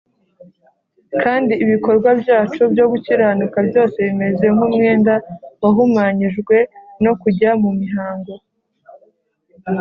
[1.23, 5.13] Kandi ibikorwa byacu byo gukiranuka byose bimeze nk umwenda
[5.61, 6.55] wahumanyijwe
[7.03, 8.33] no kujya mu mihango